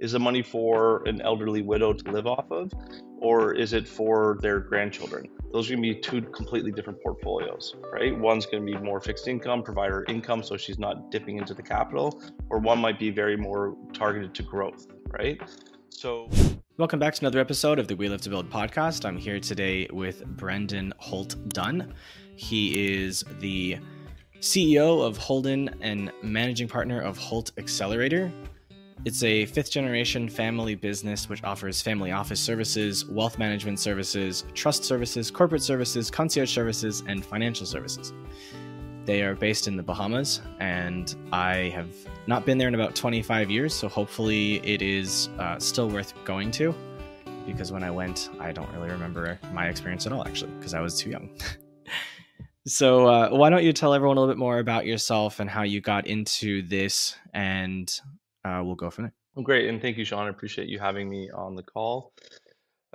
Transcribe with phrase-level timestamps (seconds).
[0.00, 2.72] Is the money for an elderly widow to live off of,
[3.18, 5.28] or is it for their grandchildren?
[5.52, 8.18] Those are going to be two completely different portfolios, right?
[8.18, 11.62] One's going to be more fixed income, provider income so she's not dipping into the
[11.62, 12.18] capital,
[12.48, 15.38] or one might be very more targeted to growth, right?
[15.90, 16.30] So,
[16.78, 19.04] welcome back to another episode of the We Live to Build podcast.
[19.04, 21.92] I'm here today with Brendan Holt Dunn.
[22.36, 23.76] He is the
[24.40, 28.32] CEO of Holdun and managing partner of Holt Accelerator.
[29.06, 34.84] It's a fifth generation family business which offers family office services, wealth management services, trust
[34.84, 38.12] services, corporate services, concierge services, and financial services.
[39.06, 41.88] They are based in the Bahamas, and I have
[42.26, 46.50] not been there in about 25 years, so hopefully it is uh, still worth going
[46.52, 46.74] to.
[47.46, 50.80] Because when I went, I don't really remember my experience at all, actually, because I
[50.80, 51.30] was too young.
[52.66, 55.62] so, uh, why don't you tell everyone a little bit more about yourself and how
[55.62, 57.98] you got into this and
[58.44, 59.14] uh, we'll go from there.
[59.34, 60.26] Well, great, and thank you, Sean.
[60.26, 62.12] I appreciate you having me on the call.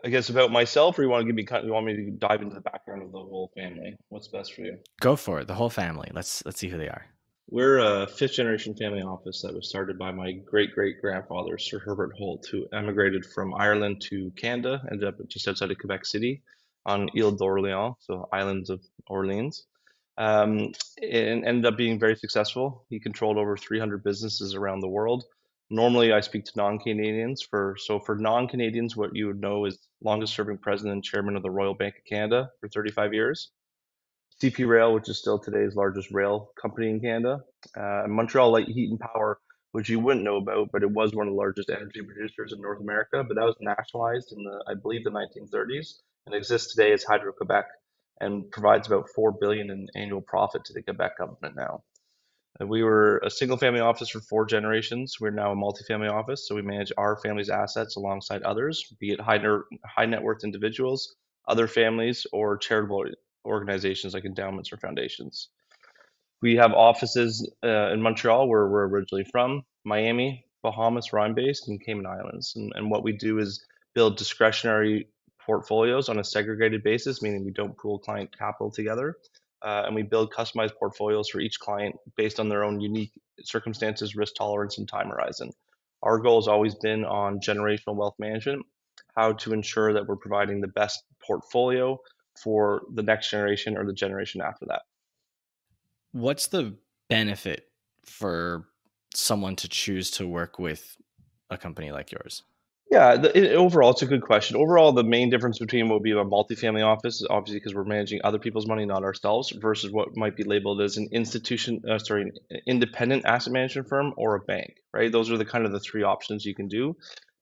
[0.03, 2.41] I guess about myself, or you want to give me you want me to dive
[2.41, 3.95] into the background of the whole family?
[4.09, 4.77] What's best for you?
[4.99, 5.47] Go for it.
[5.47, 6.11] The whole family.
[6.13, 7.05] Let's let's see who they are.
[7.47, 11.79] We're a fifth generation family office that was started by my great great grandfather, Sir
[11.79, 16.41] Herbert Holt, who emigrated from Ireland to Canada, ended up just outside of Quebec City
[16.85, 19.65] on Ile d'Orléans, so islands of Orleans
[20.17, 22.85] um, and ended up being very successful.
[22.89, 25.25] He controlled over 300 businesses around the world.
[25.69, 27.41] Normally, I speak to non-Canadians.
[27.41, 31.49] For so for non-Canadians, what you would know is longest-serving president and chairman of the
[31.49, 33.51] Royal Bank of Canada for 35 years.
[34.41, 37.39] CP Rail, which is still today's largest rail company in Canada,
[37.77, 39.39] uh, Montreal Light Heat and Power,
[39.71, 42.61] which you wouldn't know about, but it was one of the largest energy producers in
[42.61, 43.23] North America.
[43.23, 47.31] But that was nationalized in the, I believe, the 1930s, and exists today as Hydro
[47.31, 47.65] Quebec
[48.19, 51.83] and provides about four billion in annual profit to the Quebec government now.
[52.59, 55.17] We were a single family office for four generations.
[55.19, 59.19] We're now a multifamily office, so we manage our family's assets alongside others, be it
[59.19, 61.15] high, ner- high net worth individuals,
[61.47, 63.05] other families, or charitable
[63.45, 65.49] organizations like endowments or foundations.
[66.41, 71.67] We have offices uh, in Montreal, where we're originally from, Miami, Bahamas, where I'm based,
[71.67, 72.53] and Cayman Islands.
[72.55, 75.09] And, and what we do is build discretionary
[75.45, 79.17] portfolios on a segregated basis, meaning we don't pool client capital together.
[79.65, 83.11] Uh, and we build customized portfolios for each client based on their own unique
[83.41, 85.49] circumstances, risk tolerance, and time horizon.
[86.03, 88.63] Our goal has always been on generational wealth management,
[89.17, 91.97] how to ensure that we're providing the best portfolio
[92.41, 94.83] for the next generation or the generation after that.
[96.11, 96.75] What's the
[97.09, 97.67] benefit
[98.03, 98.67] for
[99.15, 100.95] someone to choose to work with
[101.49, 102.43] a company like yours?
[102.95, 104.55] Yeah, the, it, overall, it's a good question.
[104.55, 107.83] Overall, the main difference between what would be a multifamily office is obviously because we're
[107.83, 111.99] managing other people's money, not ourselves, versus what might be labeled as an institution, uh,
[111.99, 115.11] sorry, an independent asset management firm or a bank, right?
[115.11, 116.95] Those are the kind of the three options you can do.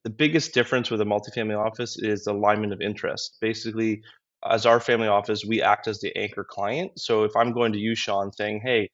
[0.05, 3.37] The biggest difference with a multifamily office is alignment of interest.
[3.39, 4.01] Basically,
[4.49, 6.99] as our family office, we act as the anchor client.
[6.99, 8.89] So if I'm going to you, Sean, saying, hey,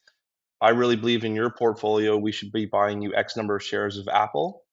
[0.59, 3.97] I really believe in your portfolio, we should be buying you X number of shares
[3.97, 4.64] of Apple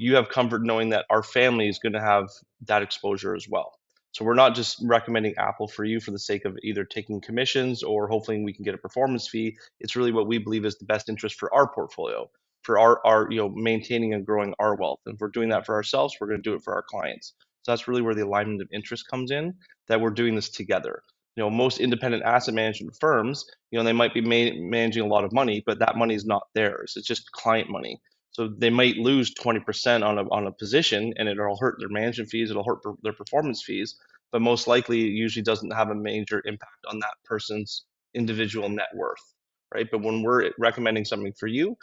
[0.00, 2.30] you have comfort knowing that our family is going to have
[2.66, 3.70] that exposure as well.
[4.12, 7.82] So we're not just recommending Apple for you for the sake of either taking commissions
[7.82, 9.58] or hopefully we can get a performance fee.
[9.78, 12.30] It's really what we believe is the best interest for our portfolio,
[12.62, 15.00] for our, our you know maintaining and growing our wealth.
[15.04, 17.34] And if we're doing that for ourselves, we're going to do it for our clients.
[17.62, 19.52] So that's really where the alignment of interest comes in.
[19.88, 21.02] That we're doing this together.
[21.36, 25.06] You know, most independent asset management firms, you know, they might be ma- managing a
[25.06, 26.94] lot of money, but that money is not theirs.
[26.96, 28.00] It's just client money.
[28.32, 32.30] So they might lose 20% on a, on a position and it'll hurt their management
[32.30, 33.96] fees, it'll hurt their performance fees,
[34.30, 38.88] but most likely it usually doesn't have a major impact on that person's individual net
[38.94, 39.34] worth,
[39.74, 39.88] right?
[39.90, 41.76] But when we're recommending something for you,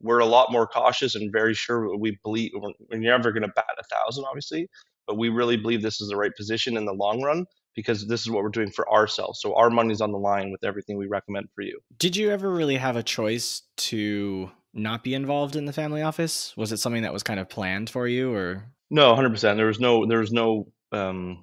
[0.00, 3.66] we're a lot more cautious and very sure we believe we're never going to bat
[3.78, 4.68] a thousand, obviously,
[5.06, 7.44] but we really believe this is the right position in the long run
[7.74, 9.40] because this is what we're doing for ourselves.
[9.40, 11.78] So our money's on the line with everything we recommend for you.
[11.96, 16.56] Did you ever really have a choice to not be involved in the family office?
[16.56, 19.14] Was it something that was kind of planned for you, or no?
[19.14, 19.56] Hundred percent.
[19.56, 21.42] There was no there was no um,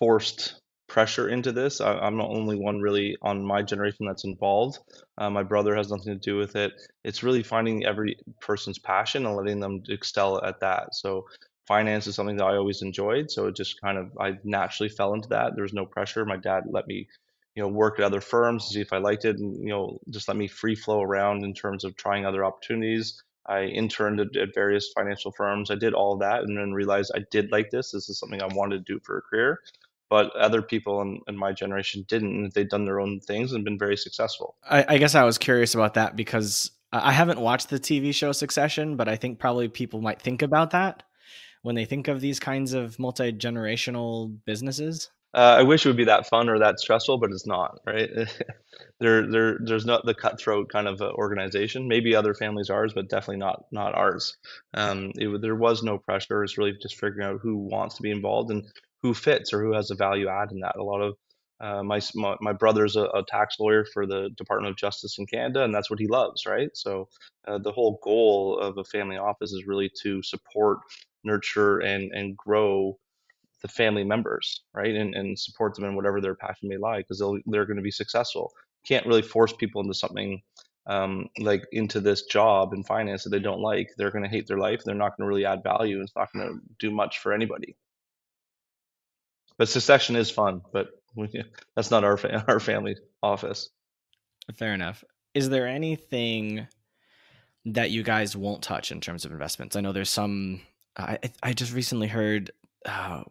[0.00, 0.54] forced
[0.88, 1.80] pressure into this.
[1.80, 4.78] I, am the only one really on my generation that's involved.
[5.16, 6.72] Uh, my brother has nothing to do with it.
[7.02, 10.94] It's really finding every person's passion and letting them excel at that.
[10.94, 11.24] So
[11.66, 13.30] finance is something that I always enjoyed.
[13.30, 15.52] So it just kind of I naturally fell into that.
[15.54, 16.26] There was no pressure.
[16.26, 17.08] My dad let me
[17.54, 20.28] you know, work at other firms see if I liked it, and you know, just
[20.28, 23.22] let me free flow around in terms of trying other opportunities.
[23.46, 25.70] I interned at, at various financial firms.
[25.70, 27.90] I did all that, and then realized I did like this.
[27.90, 29.60] This is something I wanted to do for a career.
[30.08, 33.64] But other people in, in my generation didn't, and they'd done their own things and
[33.64, 34.56] been very successful.
[34.68, 38.32] I, I guess I was curious about that because I haven't watched the TV show
[38.32, 41.02] Succession, but I think probably people might think about that
[41.62, 45.10] when they think of these kinds of multi generational businesses.
[45.34, 48.10] Uh, I wish it would be that fun or that stressful, but it's not, right?
[49.00, 51.88] there, there, there's not the cutthroat kind of uh, organization.
[51.88, 54.36] Maybe other families ours, but definitely not not ours.
[54.74, 56.44] Um, it, there was no pressure.
[56.44, 58.64] It's really just figuring out who wants to be involved and
[59.02, 60.76] who fits or who has a value add in that.
[60.76, 61.16] A lot of
[61.62, 65.26] uh, my, my, my brother's a, a, tax lawyer for the Department of Justice in
[65.26, 66.70] Canada, and that's what he loves, right?
[66.74, 67.08] So
[67.46, 70.78] uh, the whole goal of a family office is really to support,
[71.22, 72.98] nurture, and and grow
[73.62, 74.94] the family members, right?
[74.94, 77.90] And, and support them in whatever their passion may lie because they're going to be
[77.90, 78.52] successful.
[78.86, 80.42] Can't really force people into something
[80.86, 83.90] um, like into this job in finance that they don't like.
[83.96, 84.82] They're going to hate their life.
[84.84, 86.00] They're not going to really add value.
[86.00, 87.76] It's not going to do much for anybody.
[89.58, 90.88] But succession is fun, but
[91.76, 93.70] that's not our fa- our family office.
[94.56, 95.04] Fair enough.
[95.34, 96.66] Is there anything
[97.66, 99.76] that you guys won't touch in terms of investments?
[99.76, 100.62] I know there's some.
[100.96, 102.50] I I just recently heard
[102.86, 103.22] uh,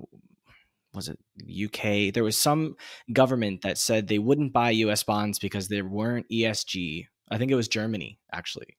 [0.94, 2.14] was it UK?
[2.14, 2.76] There was some
[3.14, 7.06] government that said they wouldn't buy US bonds because they weren't ESG.
[7.30, 8.78] I think it was Germany, actually.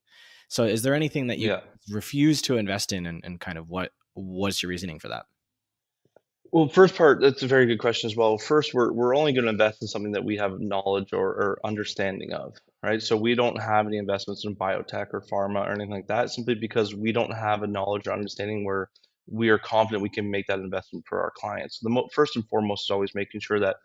[0.49, 1.61] So is there anything that you yeah.
[1.91, 5.25] refuse to invest in and, and kind of what was your reasoning for that?
[6.53, 8.37] Well, first part, that's a very good question as well.
[8.37, 11.59] First, we're, we're only going to invest in something that we have knowledge or, or
[11.65, 13.01] understanding of, right?
[13.01, 16.55] So we don't have any investments in biotech or pharma or anything like that, simply
[16.55, 18.91] because we don't have a knowledge or understanding where
[19.27, 21.79] we are confident we can make that investment for our clients.
[21.81, 23.77] The mo- first and foremost is always making sure that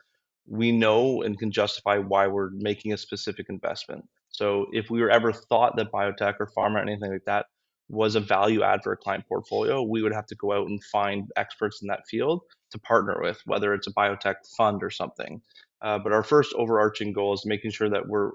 [0.48, 4.06] we know and can justify why we're making a specific investment.
[4.30, 7.48] So if we were ever thought that biotech or pharma or anything like that
[7.90, 10.84] was a value add for a client portfolio, we would have to go out and
[10.86, 12.42] find experts in that field
[12.72, 15.42] to partner with, whether it's a biotech fund or something.
[15.82, 18.32] Uh, but our first overarching goal is making sure that we're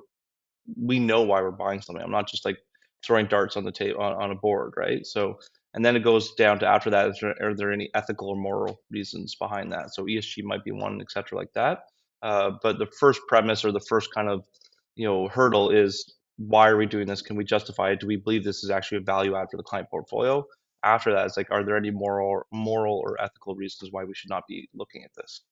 [0.81, 2.02] we know why we're buying something.
[2.02, 2.58] I'm not just like
[3.04, 5.04] throwing darts on the table on, on a board, right?
[5.04, 5.38] So
[5.75, 8.81] and then it goes down to after that, there, are there any ethical or moral
[8.91, 9.95] reasons behind that?
[9.95, 11.85] So ESG might be one, et cetera, like that.
[12.23, 14.45] Uh, but the first premise or the first kind of
[14.95, 17.23] you know hurdle is why are we doing this?
[17.23, 18.01] Can we justify it?
[18.01, 20.45] Do we believe this is actually a value add for the client portfolio?
[20.85, 24.31] After that, it's like, are there any moral, moral or ethical reasons why we should
[24.31, 25.43] not be looking at this?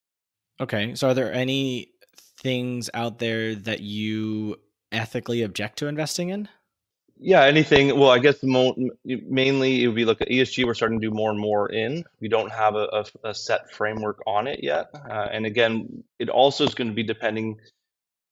[0.61, 1.93] Okay, so are there any
[2.39, 4.57] things out there that you
[4.91, 6.49] ethically object to investing in?
[7.21, 7.99] Yeah, anything.
[7.99, 11.15] Well, I guess the mo- mainly if we look at ESG, we're starting to do
[11.15, 12.05] more and more in.
[12.21, 12.89] We don't have a,
[13.25, 14.89] a, a set framework on it yet.
[14.95, 17.59] Uh, and again, it also is going to be depending.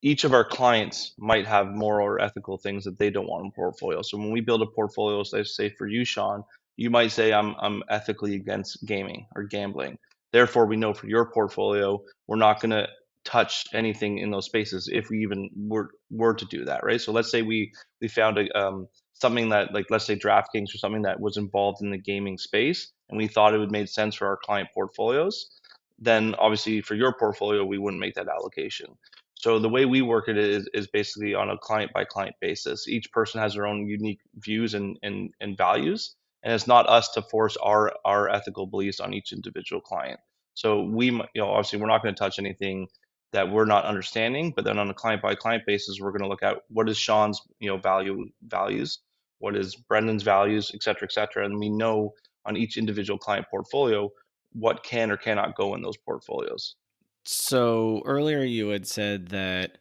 [0.02, 3.52] Each of our clients might have moral or ethical things that they don't want in
[3.52, 4.02] portfolio.
[4.02, 6.44] So when we build a portfolio, let's say for you, Sean,
[6.76, 9.98] you might say I'm I'm ethically against gaming or gambling.
[10.32, 12.88] Therefore, we know for your portfolio, we're not going to
[13.28, 17.00] touch anything in those spaces if we even were were to do that, right?
[17.00, 20.78] So let's say we we found a um, something that like let's say DraftKings or
[20.78, 24.14] something that was involved in the gaming space, and we thought it would make sense
[24.14, 25.50] for our client portfolios.
[25.98, 28.86] Then obviously for your portfolio, we wouldn't make that allocation.
[29.34, 32.88] So the way we work it is, is basically on a client by client basis.
[32.88, 37.10] Each person has their own unique views and, and, and values, and it's not us
[37.10, 40.18] to force our our ethical beliefs on each individual client.
[40.54, 42.88] So we, you know, obviously we're not going to touch anything
[43.32, 46.28] that we're not understanding but then on a client by client basis we're going to
[46.28, 49.00] look at what is sean's you know value values
[49.38, 52.12] what is brendan's values et cetera et cetera and we know
[52.46, 54.10] on each individual client portfolio
[54.52, 56.76] what can or cannot go in those portfolios
[57.24, 59.78] so earlier you had said that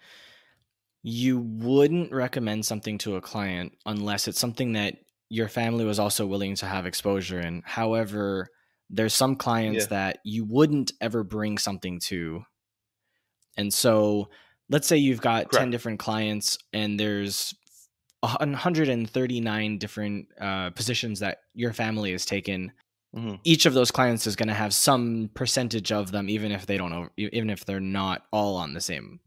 [1.04, 4.96] you wouldn't recommend something to a client unless it's something that
[5.30, 8.50] your family was also willing to have exposure in however
[8.90, 9.90] there's some clients yeah.
[9.90, 12.42] that you wouldn't ever bring something to
[13.58, 14.30] and so
[14.70, 15.56] let's say you've got Correct.
[15.56, 17.54] 10 different clients and there's
[18.22, 22.72] 139 different uh, positions that your family has taken.
[23.16, 23.36] Mm-hmm.
[23.44, 26.78] Each of those clients is going to have some percentage of them, even if they
[26.78, 29.20] don't know, even if they're not all on the same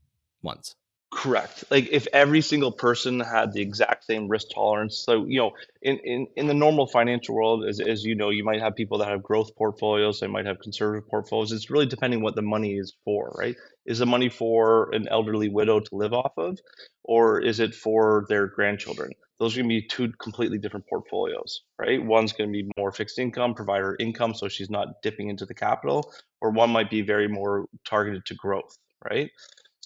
[0.43, 0.75] ones.
[1.13, 1.65] Correct.
[1.73, 4.97] Like if every single person had the exact same risk tolerance.
[5.05, 5.51] So, you know,
[5.83, 8.99] in, in, in the normal financial world, as, as you know, you might have people
[8.99, 11.51] that have growth portfolios, they might have conservative portfolios.
[11.51, 13.57] It's really depending what the money is for, right?
[13.87, 16.61] Is the money for an elderly widow to live off of,
[17.03, 19.11] or is it for their grandchildren?
[19.41, 22.05] Those are going to be two completely different portfolios, right?
[22.05, 25.55] One's going to be more fixed income, provider income, so she's not dipping into the
[25.55, 28.77] capital, or one might be very more targeted to growth,
[29.11, 29.31] right?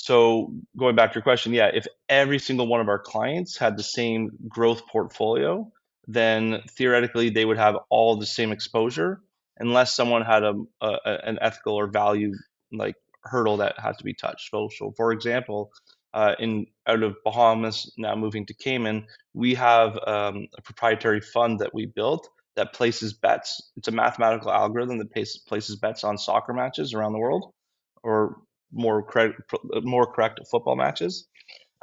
[0.05, 3.79] So going back to your question, yeah, if every single one of our clients had
[3.79, 5.73] the same growth portfolio,
[6.07, 9.23] then theoretically they would have all the same exposure,
[9.57, 10.91] unless someone had a, a
[11.31, 12.35] an ethical or value
[12.71, 14.51] like hurdle that had to be touched.
[14.51, 15.73] So, for example,
[16.13, 21.61] uh, in out of Bahamas, now moving to Cayman, we have um, a proprietary fund
[21.61, 23.73] that we built that places bets.
[23.79, 25.15] It's a mathematical algorithm that
[25.49, 27.55] places bets on soccer matches around the world,
[28.03, 28.37] or
[28.75, 29.41] more correct,
[29.85, 31.27] more correct football matches.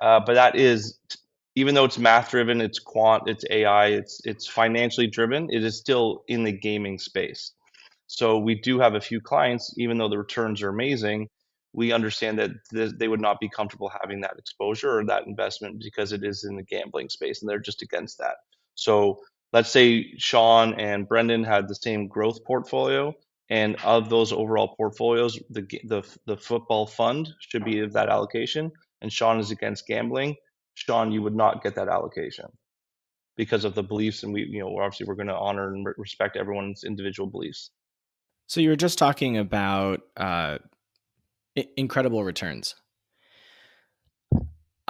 [0.02, 1.00] Uh, but that is,
[1.56, 5.50] even though it's math driven, it's quant, it's AI, it's it's financially driven.
[5.52, 7.54] It is still in the gaming space.
[8.08, 11.30] So we do have a few clients, even though the returns are amazing.
[11.74, 15.82] We understand that th- they would not be comfortable having that exposure or that investment
[15.84, 18.36] because it is in the gambling space, and they're just against that.
[18.76, 19.22] So
[19.54, 23.16] let's say Sean and Brendan had the same growth portfolio,
[23.52, 28.72] and of those overall portfolios, the the the football fund should be of that allocation,
[29.02, 30.38] and Sean is against gambling.
[30.74, 32.46] Sean, you would not get that allocation
[33.36, 36.38] because of the beliefs, and we, you know, obviously we're going to honor and respect
[36.38, 37.72] everyone's individual beliefs.
[38.48, 40.60] So you were just talking about uh,
[41.76, 42.76] incredible returns.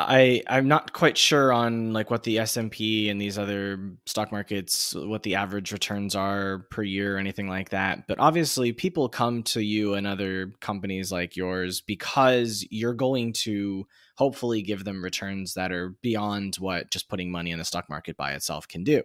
[0.07, 4.93] I I'm not quite sure on like what the S&P and these other stock markets
[4.95, 8.07] what the average returns are per year or anything like that.
[8.07, 13.87] But obviously people come to you and other companies like yours because you're going to
[14.15, 18.17] hopefully give them returns that are beyond what just putting money in the stock market
[18.17, 19.03] by itself can do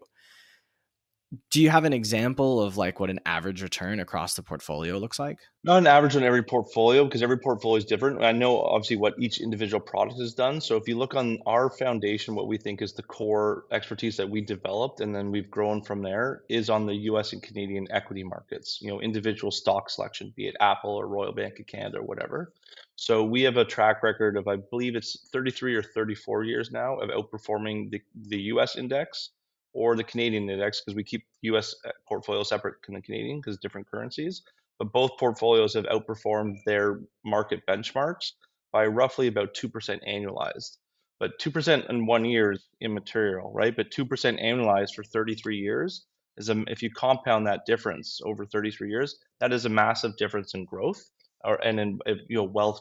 [1.51, 5.19] do you have an example of like what an average return across the portfolio looks
[5.19, 5.39] like?
[5.65, 8.23] Not an average on every portfolio because every portfolio is different.
[8.23, 10.61] I know obviously what each individual product has done.
[10.61, 14.31] So if you look on our foundation, what we think is the core expertise that
[14.31, 18.23] we developed and then we've grown from there is on the US and Canadian equity
[18.23, 22.05] markets, you know, individual stock selection, be it Apple or Royal Bank of Canada or
[22.05, 22.53] whatever.
[22.95, 26.97] So we have a track record of I believe it's 33 or 34 years now
[26.99, 29.31] of outperforming the, the US index
[29.77, 33.59] or the Canadian index because we keep US uh, portfolio separate from the Canadian because
[33.59, 34.43] different currencies.
[34.79, 38.33] But both portfolios have outperformed their market benchmarks
[38.73, 39.71] by roughly about 2%
[40.09, 40.79] annualized.
[41.19, 43.75] But 2% in one year is immaterial, right?
[43.75, 44.07] But 2%
[44.43, 46.07] annualized for 33 years
[46.37, 50.55] is a, if you compound that difference over 33 years, that is a massive difference
[50.55, 51.03] in growth
[51.45, 52.81] or and in you know wealth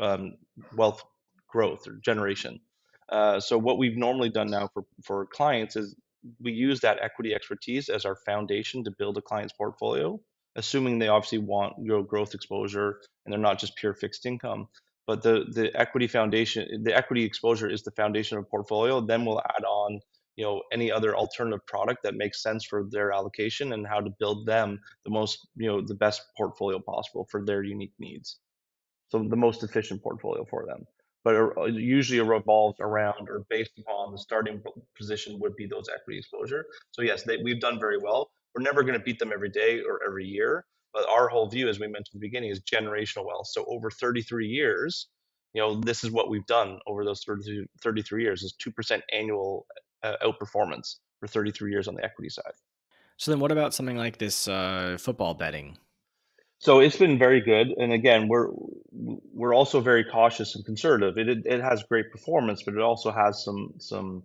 [0.00, 0.34] um,
[0.76, 1.02] wealth
[1.48, 2.60] growth or generation.
[3.08, 5.94] Uh, so what we've normally done now for for clients is
[6.40, 10.20] we use that equity expertise as our foundation to build a client's portfolio,
[10.56, 14.68] assuming they obviously want you know, growth exposure and they're not just pure fixed income.
[15.06, 19.00] But the the equity foundation, the equity exposure is the foundation of a portfolio.
[19.00, 20.00] Then we'll add on
[20.36, 24.10] you know any other alternative product that makes sense for their allocation and how to
[24.18, 28.38] build them the most you know the best portfolio possible for their unique needs
[29.08, 30.84] so the most efficient portfolio for them
[31.26, 34.62] but uh, usually revolves around or based upon the starting
[34.96, 36.64] position would be those equity exposure.
[36.92, 38.30] So yes, they, we've done very well.
[38.54, 40.64] We're never going to beat them every day or every year,
[40.94, 43.48] but our whole view, as we mentioned at the beginning, is generational wealth.
[43.48, 45.08] So over 33 years,
[45.52, 49.66] you know, this is what we've done over those 33, 33 years is 2% annual
[50.04, 52.52] uh, outperformance for 33 years on the equity side.
[53.16, 55.76] So then what about something like this uh, football betting?
[56.58, 58.48] So it's been very good, and again, we're
[58.90, 61.18] we're also very cautious and conservative.
[61.18, 64.22] It, it, it has great performance, but it also has some some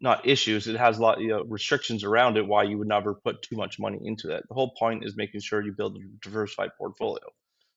[0.00, 0.66] not issues.
[0.68, 2.46] It has a lot you know, restrictions around it.
[2.46, 4.44] Why you would never put too much money into it.
[4.48, 7.24] The whole point is making sure you build a diversified portfolio.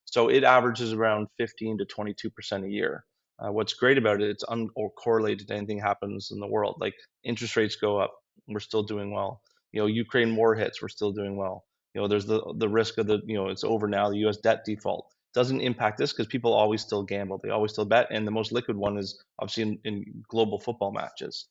[0.04, 3.04] So it averages around 15 to 22 percent a year.
[3.38, 6.76] Uh, what's great about it, it's uncorrelated to anything happens in the world.
[6.78, 6.94] Like
[7.24, 8.14] interest rates go up,
[8.48, 9.40] we're still doing well.
[9.72, 11.64] You know, Ukraine war hits, we're still doing well
[11.94, 14.38] you know there's the the risk of the you know it's over now the U.S.
[14.38, 15.06] debt default.
[15.32, 17.40] Doesn't impact this because people always still gamble.
[17.42, 20.92] They always still bet and the most liquid one is obviously in, in global football
[20.92, 21.46] matches.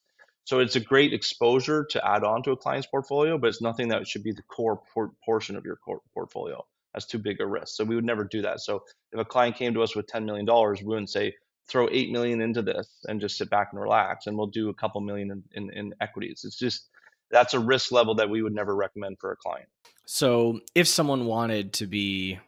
[0.45, 3.89] So it's a great exposure to add on to a client's portfolio but it's nothing
[3.89, 5.79] that should be the core por- portion of your
[6.13, 6.65] portfolio.
[6.93, 7.75] That's too big a risk.
[7.75, 8.61] So we would never do that.
[8.61, 11.33] So if a client came to us with $10 million we wouldn't say
[11.67, 14.73] throw 8 million into this and just sit back and relax and we'll do a
[14.73, 16.43] couple million in, in, in equities.
[16.45, 16.89] It's just
[17.31, 19.67] that's a risk level that we would never recommend for a client.
[20.05, 22.39] So, if someone wanted to be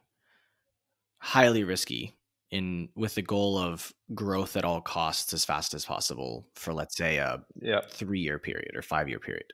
[1.19, 2.15] highly risky
[2.51, 6.95] in with the goal of growth at all costs as fast as possible for let's
[6.95, 7.81] say a yeah.
[7.91, 9.51] 3-year period or 5-year period,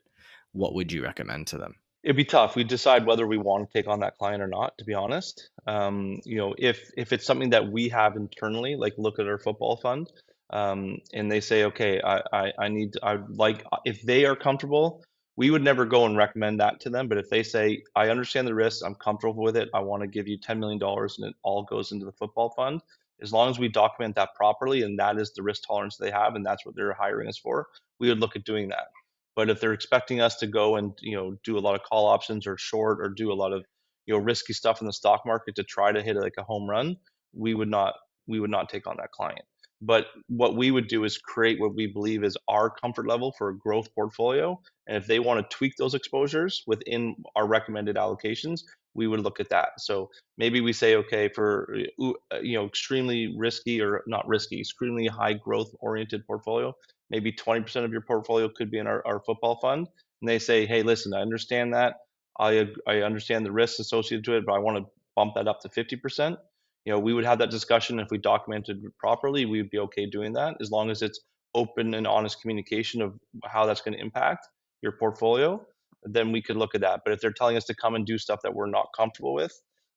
[0.52, 1.76] what would you recommend to them?
[2.04, 2.56] It'd be tough.
[2.56, 4.76] We decide whether we want to take on that client or not.
[4.80, 8.94] To be honest, um, you know, if if it's something that we have internally, like
[8.98, 10.12] look at our football fund,
[10.52, 15.04] um, and they say, okay, I, I, I need, I like, if they are comfortable
[15.42, 17.08] we would never go and recommend that to them.
[17.08, 20.08] But if they say, I understand the risks, I'm comfortable with it, I want to
[20.08, 22.80] give you $10 million and it all goes into the football fund,
[23.24, 26.36] as long as we document that properly and that is the risk tolerance they have
[26.36, 27.66] and that's what they're hiring us for,
[28.00, 28.90] we would look at doing that.
[29.36, 32.06] But if they're expecting us to go and you know do a lot of call
[32.06, 33.66] options or short or do a lot of
[34.06, 36.70] you know risky stuff in the stock market to try to hit like a home
[36.70, 36.98] run,
[37.34, 37.96] we would not
[38.28, 39.42] we would not take on that client.
[39.82, 43.50] But what we would do is create what we believe is our comfort level for
[43.50, 44.60] a growth portfolio.
[44.88, 48.62] And if they want to tweak those exposures within our recommended allocations,
[48.94, 49.70] we would look at that.
[49.80, 55.08] So maybe we say, okay, for uh, you know extremely risky or not risky, extremely
[55.08, 56.76] high growth oriented portfolio,
[57.10, 59.88] maybe 20% of your portfolio could be in our, our football fund.
[60.22, 61.96] And they say, hey, listen, I understand that.
[62.40, 65.62] I I understand the risks associated to it, but I want to bump that up
[65.62, 66.38] to 50%
[66.86, 68.00] you know we would have that discussion.
[68.00, 71.20] If we documented properly we would be okay doing that as long as it's
[71.54, 73.14] open and honest communication of
[73.46, 74.48] how that's going to impact
[74.82, 75.62] your portfolio
[76.04, 77.02] then we could look at that.
[77.04, 79.54] But if they're telling us to come and do stuff that we're not comfortable with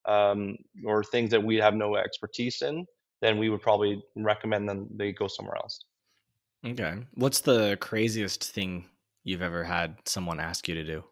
[0.07, 2.87] um, or things that we have no expertise in
[3.23, 5.85] then we would probably recommend them they go somewhere else.
[6.67, 6.95] Okay.
[7.15, 8.85] What's the craziest thing
[9.23, 11.05] you've ever had someone ask you to do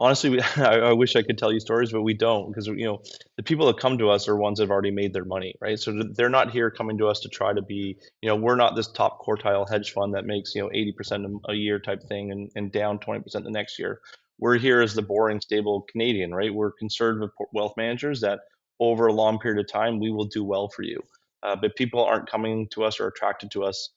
[0.00, 2.86] honestly, we, I, I, wish I could tell you stories, but we don't because you
[2.86, 3.02] know
[3.36, 5.78] the people that come to us are ones that have already made their money, right?
[5.78, 8.74] So they're not here coming to us to try to be, you know, we're not
[8.74, 12.50] this top quartile hedge fund that makes you know 80% a year type thing and,
[12.56, 14.00] and down 20% the next year.
[14.38, 16.52] We're here as the boring, stable Canadian, right?
[16.52, 18.40] We're conservative wealth managers that
[18.80, 20.98] over a long period of time we will do well for you.
[21.42, 23.90] Uh, but people aren't coming to us or attracted to us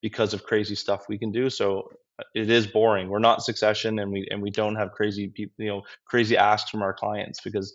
[0.00, 1.48] because of crazy stuff we can do.
[1.48, 1.90] So
[2.34, 3.08] it is boring.
[3.08, 6.70] We're not succession, and we and we don't have crazy people, you know, crazy asks
[6.70, 7.74] from our clients because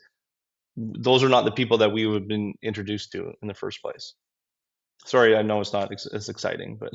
[0.75, 3.81] those are not the people that we would have been introduced to in the first
[3.81, 4.13] place.
[5.05, 6.93] Sorry, I know it's not ex- as exciting, but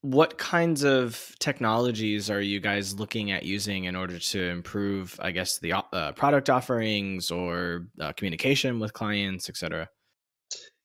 [0.00, 5.32] what kinds of technologies are you guys looking at using in order to improve, I
[5.32, 9.88] guess, the uh, product offerings or uh, communication with clients, etc.?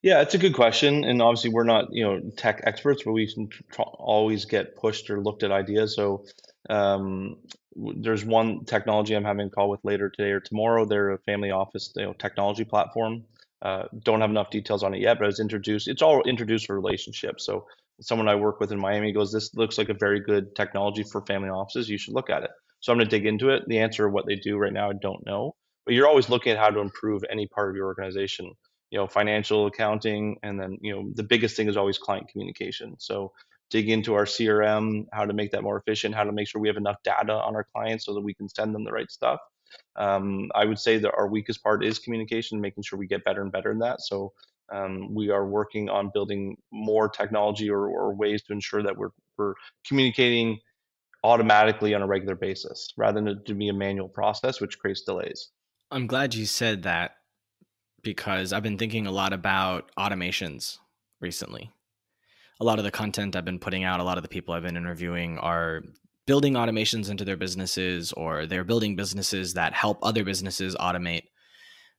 [0.03, 3.33] Yeah, it's a good question, and obviously we're not you know tech experts, but we
[3.33, 5.95] can always get pushed or looked at ideas.
[5.95, 6.25] So
[6.69, 7.37] um,
[7.75, 10.85] there's one technology I'm having a call with later today or tomorrow.
[10.85, 13.23] They're a family office you know, technology platform.
[13.61, 15.87] Uh, don't have enough details on it yet, but it's introduced.
[15.87, 17.45] It's all introduced for relationships.
[17.45, 17.65] So
[18.01, 21.25] someone I work with in Miami goes, "This looks like a very good technology for
[21.25, 21.87] family offices.
[21.89, 23.63] You should look at it." So I'm going to dig into it.
[23.67, 25.55] The answer of what they do right now, I don't know,
[25.85, 28.51] but you're always looking at how to improve any part of your organization
[28.93, 32.95] you know financial accounting and then you know the biggest thing is always client communication.
[32.99, 33.33] So
[33.71, 36.67] dig into our crm how to make that more efficient how to make sure we
[36.67, 39.39] have enough data on our clients so that we can send them the right stuff.
[39.95, 43.41] Um, i would say that our weakest part is communication making sure we get better
[43.41, 44.01] and better in that.
[44.01, 44.31] So
[44.71, 49.09] um, we are working on building more technology or, or ways to ensure that we're,
[49.37, 49.55] we're
[49.87, 50.59] communicating
[51.23, 55.01] automatically on a regular basis rather than it to be a manual process which creates
[55.01, 55.49] delays.
[55.89, 57.15] I'm glad you said that
[58.03, 60.77] because I've been thinking a lot about automations
[61.19, 61.71] recently.
[62.59, 64.63] A lot of the content I've been putting out, a lot of the people I've
[64.63, 65.81] been interviewing are
[66.25, 71.23] building automations into their businesses or they're building businesses that help other businesses automate.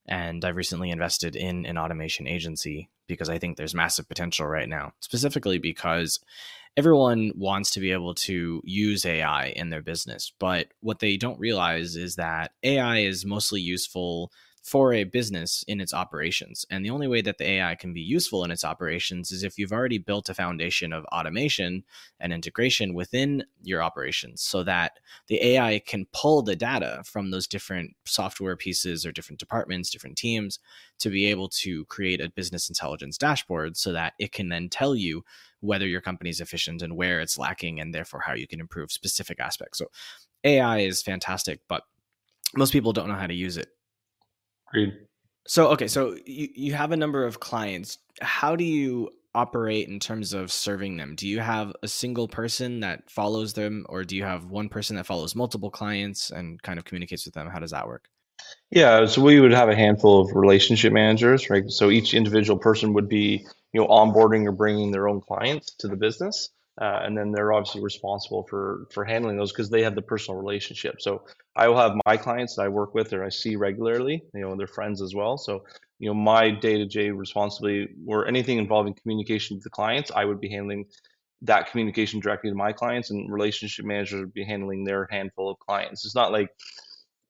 [0.07, 4.69] And I've recently invested in an automation agency because I think there's massive potential right
[4.69, 6.21] now, specifically because
[6.77, 10.33] everyone wants to be able to use AI in their business.
[10.39, 14.31] But what they don't realize is that AI is mostly useful
[14.65, 16.65] for a business in its operations.
[16.71, 19.59] And the only way that the AI can be useful in its operations is if
[19.59, 21.85] you've already built a foundation of automation
[22.19, 24.93] and integration within your operations so that
[25.29, 30.17] the AI can pull the data from those different software pieces or different departments, different
[30.17, 30.59] teams
[30.99, 34.97] to be able to create a business intelligence dashboard so that it can then tell
[34.97, 35.23] you
[35.61, 38.91] whether your company is efficient and where it's lacking and therefore how you can improve
[38.91, 39.77] specific aspects.
[39.77, 39.89] So
[40.43, 41.83] AI is fantastic, but
[42.57, 43.69] most people don't know how to use it
[44.75, 44.95] Agreed.
[45.47, 47.99] So okay, so you, you have a number of clients.
[48.21, 51.15] How do you operate in terms of serving them?
[51.15, 54.97] Do you have a single person that follows them, or do you have one person
[54.97, 57.49] that follows multiple clients and kind of communicates with them?
[57.49, 58.09] How does that work?
[58.71, 61.69] Yeah, so we would have a handful of relationship managers, right?
[61.69, 65.89] So each individual person would be, you know, onboarding or bringing their own clients to
[65.89, 66.51] the business.
[66.81, 70.41] Uh, and then they're obviously responsible for for handling those because they have the personal
[70.41, 71.01] relationship.
[71.01, 71.23] So
[71.55, 74.25] I will have my clients that I work with or I see regularly.
[74.35, 75.39] You know, they're friends as well.
[75.39, 75.65] So
[76.01, 80.25] you know, my day to day responsibility or anything involving communication with the clients, I
[80.25, 80.87] would be handling
[81.43, 85.59] that communication directly to my clients, and relationship managers would be handling their handful of
[85.61, 86.05] clients.
[86.05, 86.51] It's not like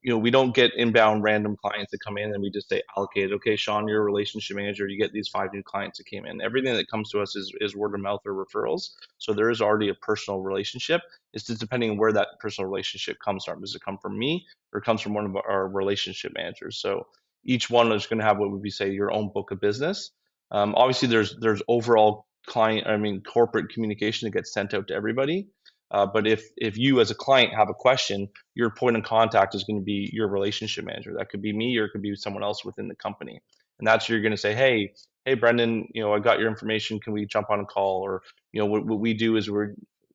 [0.05, 2.83] you know, we don't get inbound random clients that come in and we just say
[2.97, 3.33] allocate.
[3.33, 4.89] Okay, Sean, you're a relationship manager.
[4.89, 6.43] You get these five new clients that came in.
[6.43, 8.91] Everything that comes to us is, is word of mouth or referrals.
[9.19, 11.03] So there is already a personal relationship.
[11.33, 13.63] It's just depending on where that personal relationship comes from.
[13.63, 16.79] Does it come from me or comes from one of our relationship managers?
[16.79, 17.09] So
[17.45, 20.13] each one is going to have what would we say your own book of business.
[20.53, 24.95] Um, obviously, there's there's overall client, I mean corporate communication that gets sent out to
[24.95, 25.49] everybody.
[25.95, 29.57] Uh, but if if you as a client have a question, your point of contact
[29.57, 31.15] is going to be your relationship manager.
[31.19, 33.41] That could be me or it could be someone else within the company.
[33.81, 34.95] And that's you're going to say, hey,
[35.27, 37.01] hey Brendan, you know I got your information.
[37.01, 38.03] Can we jump on a call?
[38.03, 39.75] Or you know what, what we do is we're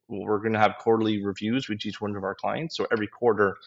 [0.10, 2.78] we're going to have quarterly reviews with each one of our clients.
[2.78, 3.58] So every quarter,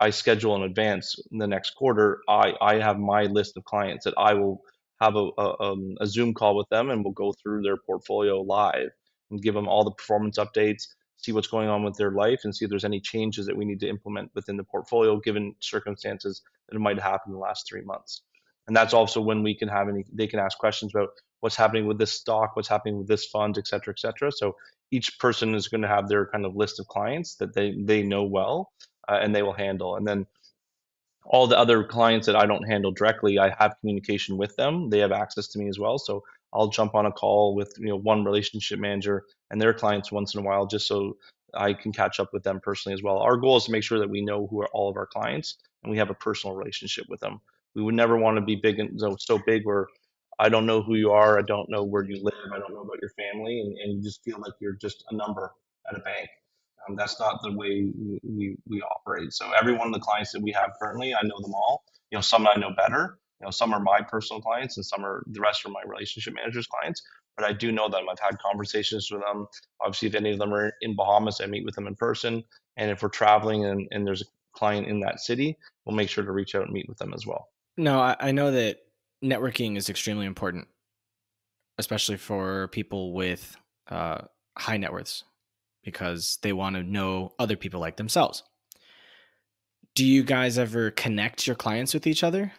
[0.00, 1.16] I schedule in advance.
[1.32, 4.62] In the next quarter, I I have my list of clients that I will
[5.02, 8.42] have a a, um, a Zoom call with them, and we'll go through their portfolio
[8.42, 8.90] live
[9.30, 10.84] and give them all the performance updates,
[11.18, 13.64] see what's going on with their life, and see if there's any changes that we
[13.64, 17.82] need to implement within the portfolio given circumstances that might happen in the last three
[17.82, 18.22] months.
[18.66, 21.86] And that's also when we can have any, they can ask questions about what's happening
[21.86, 24.30] with this stock, what's happening with this fund, et cetera, et cetera.
[24.30, 24.56] So
[24.90, 28.02] each person is going to have their kind of list of clients that they they
[28.02, 28.72] know well
[29.08, 29.96] uh, and they will handle.
[29.96, 30.26] And then
[31.24, 34.90] all the other clients that I don't handle directly, I have communication with them.
[34.90, 35.98] They have access to me as well.
[35.98, 40.12] So I'll jump on a call with you know one relationship manager and their clients
[40.12, 41.16] once in a while, just so
[41.54, 43.18] I can catch up with them personally as well.
[43.18, 45.56] Our goal is to make sure that we know who are all of our clients
[45.82, 47.40] and we have a personal relationship with them.
[47.74, 49.86] We would never want to be big and so, so big where
[50.38, 52.82] I don't know who you are, I don't know where you live, I don't know
[52.82, 55.52] about your family, and, and you just feel like you're just a number
[55.90, 56.28] at a bank.
[56.88, 59.32] Um, that's not the way we, we, we operate.
[59.32, 61.84] So every one of the clients that we have currently, I know them all.
[62.10, 63.18] You know, some I know better.
[63.40, 66.34] You know, some are my personal clients, and some are the rest are my relationship
[66.34, 67.02] managers' clients.
[67.36, 68.06] But I do know them.
[68.10, 69.46] I've had conversations with them.
[69.80, 72.42] Obviously, if any of them are in Bahamas, I meet with them in person.
[72.76, 76.24] And if we're traveling and, and there's a client in that city, we'll make sure
[76.24, 77.48] to reach out and meet with them as well.
[77.76, 78.78] No, I, I know that
[79.24, 80.66] networking is extremely important,
[81.78, 83.56] especially for people with
[83.88, 84.22] uh,
[84.56, 85.22] high net worths
[85.84, 88.42] because they want to know other people like themselves.
[89.94, 92.52] Do you guys ever connect your clients with each other?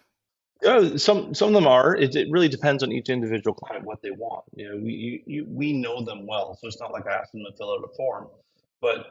[0.61, 1.95] Yeah, some some of them are.
[1.95, 4.45] It, it really depends on each individual client what they want.
[4.55, 7.31] You know, we you, you, we know them well, so it's not like I ask
[7.31, 8.27] them to fill out a form.
[8.81, 9.07] But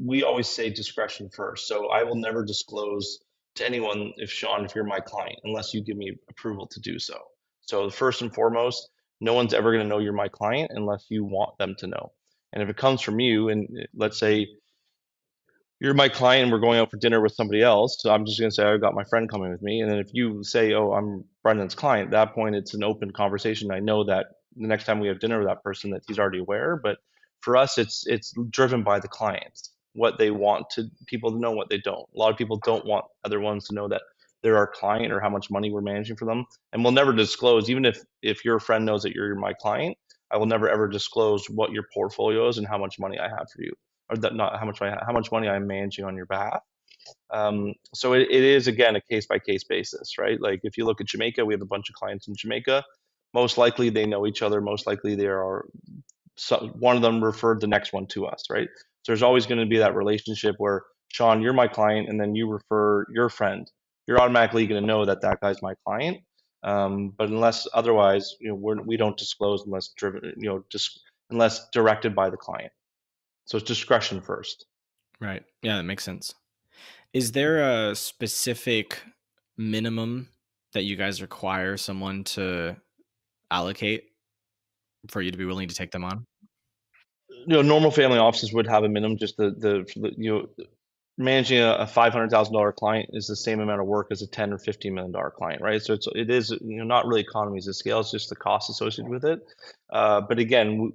[0.00, 1.68] we always say discretion first.
[1.68, 3.20] So I will never disclose
[3.56, 6.98] to anyone if Sean, if you're my client, unless you give me approval to do
[6.98, 7.18] so.
[7.62, 11.24] So first and foremost, no one's ever going to know you're my client unless you
[11.24, 12.12] want them to know.
[12.52, 14.48] And if it comes from you, and eh, let's say
[15.80, 18.40] you're my client and we're going out for dinner with somebody else, so I'm just
[18.40, 19.80] going to say, I've got my friend coming with me.
[19.80, 23.12] And then if you say, oh, I'm Brendan's client, at that point, it's an open
[23.12, 23.70] conversation.
[23.70, 26.40] I know that the next time we have dinner with that person that he's already
[26.40, 26.76] aware.
[26.82, 26.98] But
[27.40, 31.52] for us, it's it's driven by the clients, what they want to people to know,
[31.52, 32.08] what they don't.
[32.14, 34.02] A lot of people don't want other ones to know that
[34.42, 36.44] they're our client or how much money we're managing for them.
[36.72, 39.96] And we'll never disclose, even if if your friend knows that you're my client,
[40.32, 43.46] I will never ever disclose what your portfolio is and how much money I have
[43.54, 43.72] for you,
[44.10, 46.62] or that not how much I, how much money I'm managing on your behalf.
[47.30, 50.40] Um, so it, it is again a case by case basis, right?
[50.40, 52.84] Like if you look at Jamaica, we have a bunch of clients in Jamaica.
[53.34, 54.60] Most likely they know each other.
[54.60, 55.66] Most likely they are
[56.78, 58.68] one of them referred the next one to us, right?
[59.02, 62.34] So there's always going to be that relationship where Sean, you're my client, and then
[62.34, 63.70] you refer your friend.
[64.06, 66.18] You're automatically going to know that that guy's my client,
[66.62, 70.64] um, but unless otherwise, you know, we're, we do not disclose unless driven, you know,
[70.70, 72.72] just unless directed by the client.
[73.48, 74.66] So it's discretion first.
[75.20, 75.42] Right.
[75.62, 76.34] Yeah, that makes sense.
[77.14, 79.00] Is there a specific
[79.56, 80.28] minimum
[80.74, 82.76] that you guys require someone to
[83.50, 84.04] allocate
[85.08, 86.26] for you to be willing to take them on?
[87.30, 89.16] You know, normal family offices would have a minimum.
[89.16, 90.66] Just the the you know
[91.16, 94.26] managing a, five hundred thousand dollar client is the same amount of work as a
[94.26, 95.80] ten or fifteen million dollar client, right?
[95.80, 98.68] So it's it is you know not really economies of scale; it's just the cost
[98.68, 99.40] associated with it.
[99.90, 100.92] Uh, but again,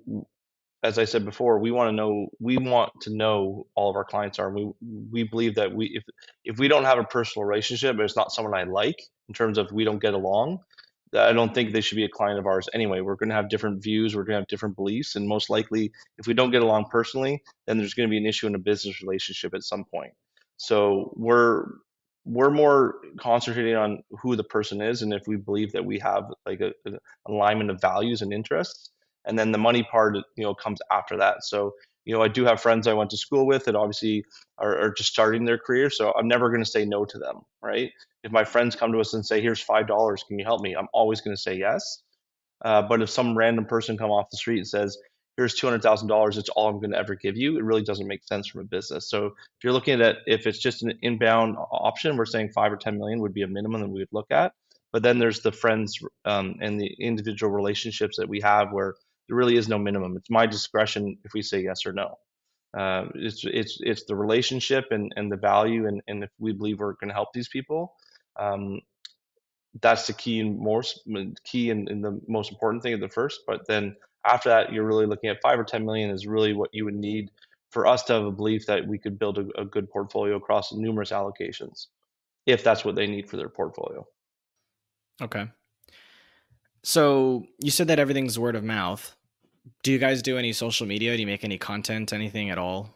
[0.83, 4.03] as I said before, we want to know we want to know all of our
[4.03, 4.51] clients are.
[4.51, 4.69] We
[5.11, 6.03] we believe that we if
[6.43, 9.71] if we don't have a personal relationship, it's not someone I like in terms of
[9.71, 10.59] we don't get along.
[11.15, 13.01] I don't think they should be a client of ours anyway.
[13.01, 15.91] We're going to have different views, we're going to have different beliefs, and most likely,
[16.17, 18.59] if we don't get along personally, then there's going to be an issue in a
[18.59, 20.11] business relationship at some point.
[20.57, 21.65] So we're
[22.25, 26.25] we're more concentrating on who the person is, and if we believe that we have
[26.45, 28.89] like a, a alignment of values and interests,
[29.25, 31.43] and then the money part, you know, comes after that.
[31.43, 31.73] So
[32.05, 34.25] you know, I do have friends I went to school with that obviously
[34.57, 35.89] are, are just starting their career.
[35.89, 37.91] So I'm never going to say no to them, right?
[38.23, 40.75] If my friends come to us and say, "Here's five dollars, can you help me?"
[40.75, 42.01] I'm always going to say yes.
[42.63, 44.97] Uh, but if some random person come off the street and says,
[45.37, 47.83] "Here's two hundred thousand dollars, it's all I'm going to ever give you," it really
[47.83, 49.09] doesn't make sense from a business.
[49.09, 52.77] So if you're looking at if it's just an inbound option, we're saying five or
[52.77, 54.53] ten million would be a minimum that we would look at.
[54.93, 58.95] But then there's the friends um, and the individual relationships that we have where
[59.27, 60.17] there really is no minimum.
[60.17, 62.17] It's my discretion if we say yes or no.
[62.77, 66.79] Uh, it's it's it's the relationship and, and the value and, and if we believe
[66.79, 67.93] we're going to help these people,
[68.39, 68.81] um,
[69.81, 70.83] that's the key and more
[71.43, 73.41] key and, and the most important thing at the first.
[73.45, 76.69] But then after that, you're really looking at five or ten million is really what
[76.73, 77.29] you would need
[77.69, 80.73] for us to have a belief that we could build a, a good portfolio across
[80.73, 81.87] numerous allocations,
[82.45, 84.05] if that's what they need for their portfolio.
[85.21, 85.47] Okay.
[86.83, 89.15] So you said that everything's word of mouth.
[89.83, 91.15] Do you guys do any social media?
[91.15, 92.89] Do you make any content, anything at all?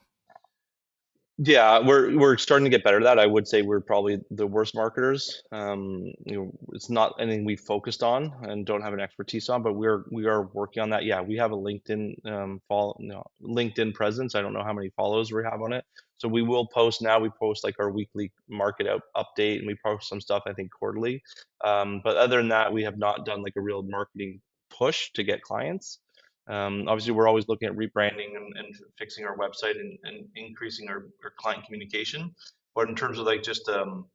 [1.40, 3.20] Yeah, we're we're starting to get better at that.
[3.20, 5.44] I would say we're probably the worst marketers.
[5.52, 9.62] Um, you know, it's not anything we focused on and don't have an expertise on,
[9.62, 11.06] but we're we are working on that.
[11.06, 14.34] Yeah, we have a LinkedIn um follow, you know, LinkedIn presence.
[14.34, 15.86] I don't know how many follows we have on it.
[16.18, 17.20] So we will post now.
[17.20, 20.72] We post like our weekly market out update, and we post some stuff I think
[20.72, 21.22] quarterly.
[21.64, 25.24] Um, but other than that, we have not done like a real marketing push to
[25.24, 26.00] get clients.
[26.48, 30.90] Um, obviously, we're always looking at rebranding and, and fixing our website and, and increasing
[30.90, 32.34] our, our, client communication.
[32.74, 34.06] But in terms of like just um,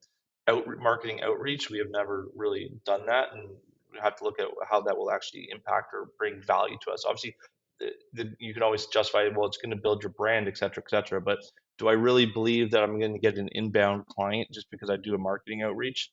[0.48, 3.50] out marketing outreach, we have never really done that, and
[3.92, 7.04] we have to look at how that will actually impact or bring value to us.
[7.06, 7.36] Obviously,
[7.80, 10.82] the, the, you can always justify, well, it's going to build your brand, et cetera,
[10.84, 11.20] et cetera.
[11.20, 11.38] But
[11.82, 14.96] do I really believe that I'm going to get an inbound client just because I
[14.96, 16.10] do a marketing outreach?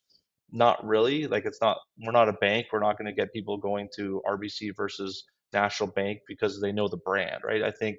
[0.51, 1.27] Not really.
[1.27, 1.77] Like it's not.
[2.03, 2.65] We're not a bank.
[2.73, 6.87] We're not going to get people going to RBC versus National Bank because they know
[6.87, 7.61] the brand, right?
[7.61, 7.97] I think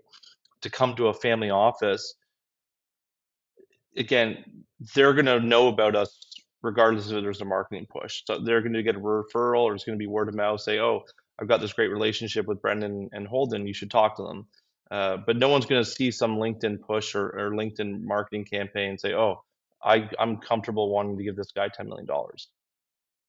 [0.63, 2.17] to come to a family office,
[3.97, 4.45] again,
[4.97, 6.27] they're going to know about us
[6.63, 8.23] regardless if there's a marketing push.
[8.27, 10.61] So they're going to get a referral or it's going to be word of mouth,
[10.61, 11.05] say, oh,
[11.41, 14.49] I've got this great relationship with Brendan and Holdun, you should talk to them.
[14.91, 18.91] Uh, but no one's going to see some LinkedIn push or, or LinkedIn marketing campaign
[18.91, 19.43] and say, oh,
[19.83, 22.09] I, I'm comfortable wanting to give this guy $10 million.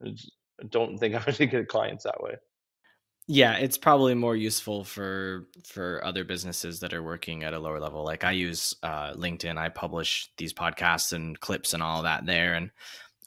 [0.04, 2.36] I don't think I'm going to get clients that way.
[3.28, 7.80] Yeah, it's probably more useful for for other businesses that are working at a lower
[7.80, 8.04] level.
[8.04, 9.58] Like I use uh, LinkedIn.
[9.58, 12.72] I publish these podcasts and clips and all that there, and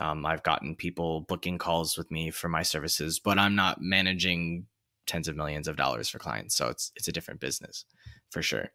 [0.00, 3.20] um, I've gotten people booking calls with me for my services.
[3.20, 4.66] But I'm not managing
[5.06, 7.84] tens of millions of dollars for clients, so it's it's a different business
[8.34, 8.68] for sure.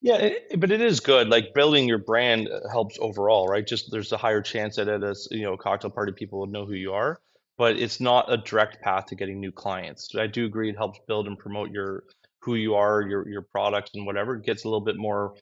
[0.00, 1.28] Yeah, it, but it is good.
[1.28, 3.64] Like building your brand helps overall, right?
[3.64, 6.66] Just there's a higher chance that at a you know cocktail party people would know
[6.66, 7.20] who you are
[7.58, 10.14] but it's not a direct path to getting new clients.
[10.16, 12.04] I do agree it helps build and promote your
[12.40, 14.34] who you are, your your products and whatever.
[14.34, 15.34] It gets a little bit more,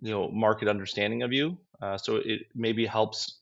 [0.00, 1.56] you know, market understanding of you.
[1.80, 3.40] Uh, so it maybe helps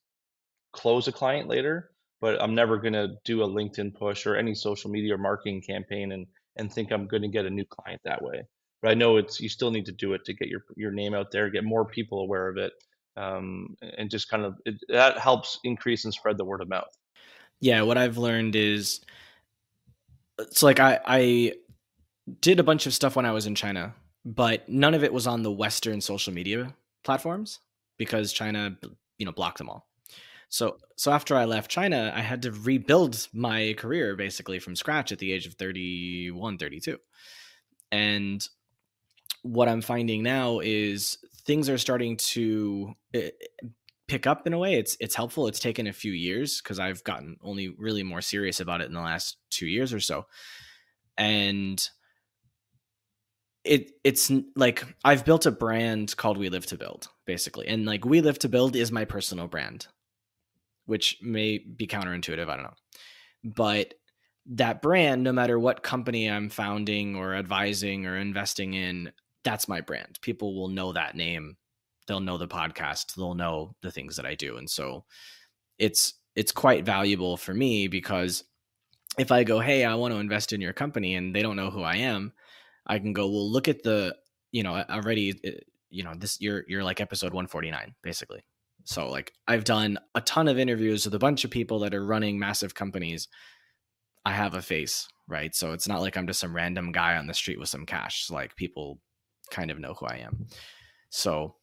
[0.72, 1.90] close a client later.
[2.20, 6.12] But I'm never gonna do a LinkedIn push or any social media or marketing campaign
[6.12, 8.42] and and think I'm going to get a new client that way.
[8.86, 11.12] But I know it's you still need to do it to get your your name
[11.12, 12.72] out there, get more people aware of it,
[13.16, 16.96] um, and just kind of it, that helps increase and spread the word of mouth
[17.60, 19.00] yeah, what I've learned is
[20.38, 21.52] it's like I I
[22.40, 23.94] did a bunch of stuff when I was in China,
[24.24, 27.60] but none of it was on the Western social media platforms
[27.98, 28.76] because China,
[29.18, 29.86] you know, blocked them all.
[30.48, 35.12] So so after I left China, I had to rebuild my career basically from scratch
[35.12, 36.98] at the age of 31, 32.
[37.92, 38.46] And
[39.46, 43.30] what I'm finding now is things are starting to eh,
[44.08, 44.74] pick up in a way.
[44.74, 45.46] It's it's helpful.
[45.46, 48.94] It's taken a few years because I've gotten only really more serious about it in
[48.94, 50.26] the last two years or so,
[51.16, 51.82] and
[53.64, 58.04] it it's like I've built a brand called We Live to Build, basically, and like
[58.04, 59.86] We Live to Build is my personal brand,
[60.86, 62.48] which may be counterintuitive.
[62.48, 62.74] I don't know,
[63.44, 63.94] but
[64.50, 69.12] that brand, no matter what company I'm founding or advising or investing in,
[69.46, 70.18] that's my brand.
[70.22, 71.56] People will know that name.
[72.08, 73.14] They'll know the podcast.
[73.14, 74.56] They'll know the things that i do.
[74.56, 75.04] And so
[75.78, 78.44] it's it's quite valuable for me because
[79.18, 81.70] if i go hey i want to invest in your company and they don't know
[81.70, 82.32] who i am
[82.86, 84.14] i can go well look at the
[84.52, 85.50] you know already uh,
[85.90, 88.44] you know this you're you're like episode 149 basically.
[88.84, 92.04] So like i've done a ton of interviews with a bunch of people that are
[92.04, 93.28] running massive companies.
[94.24, 95.54] I have a face right?
[95.54, 98.30] So it's not like i'm just some random guy on the street with some cash.
[98.30, 99.00] Like people
[99.50, 100.46] kind of know who i am
[101.10, 101.56] so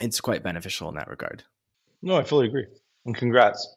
[0.00, 1.44] it's quite beneficial in that regard.
[2.02, 2.66] No, I fully agree.
[3.04, 3.76] And congrats.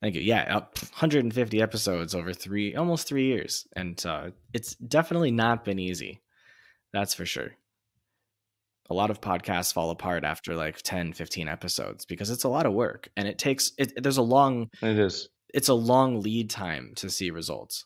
[0.00, 0.22] Thank you.
[0.22, 6.22] Yeah, 150 episodes over three, almost three years, and uh, it's definitely not been easy.
[6.92, 7.52] That's for sure.
[8.90, 12.66] A lot of podcasts fall apart after like 10, 15 episodes because it's a lot
[12.66, 13.72] of work, and it takes.
[13.78, 14.70] It, there's a long.
[14.82, 15.28] It is.
[15.54, 17.84] It's a long lead time to see results.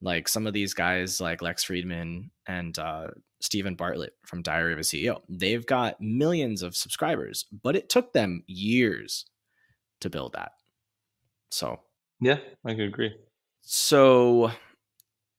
[0.00, 3.08] Like some of these guys, like Lex Fridman and uh,
[3.40, 5.20] Steven Bartlett from Diary of a CEO.
[5.28, 9.26] They've got millions of subscribers, but it took them years
[10.00, 10.52] to build that.
[11.50, 11.80] So,
[12.20, 13.14] yeah, I could agree.
[13.62, 14.50] So,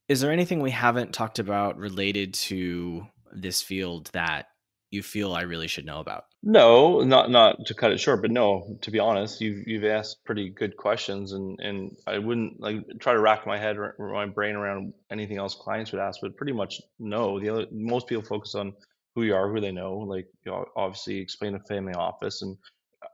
[0.07, 4.47] is there anything we haven't talked about related to this field that
[4.91, 6.25] you feel I really should know about?
[6.43, 8.77] No, not not to cut it short, but no.
[8.81, 13.13] To be honest, you've you've asked pretty good questions, and and I wouldn't like try
[13.13, 16.53] to rack my head or my brain around anything else clients would ask, but pretty
[16.53, 17.39] much no.
[17.39, 18.73] The other most people focus on
[19.15, 19.97] who you are, who they know.
[19.97, 22.57] Like you know, obviously, explain a family office and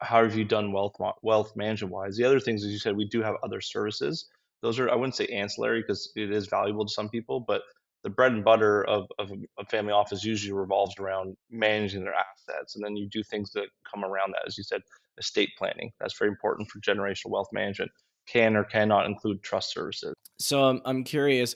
[0.01, 2.17] how have you done wealth wealth management wise.
[2.17, 4.29] The other things, as you said, we do have other services
[4.63, 7.61] those are I wouldn't say ancillary because it is valuable to some people, but
[8.03, 12.75] the bread and butter of, of a family office usually revolves around managing their assets.
[12.75, 14.81] And then you do things that come around that, as you said,
[15.17, 15.91] estate planning.
[15.99, 17.91] That's very important for generational wealth management.
[18.27, 20.13] Can or cannot include trust services.
[20.39, 21.55] So I'm, I'm curious.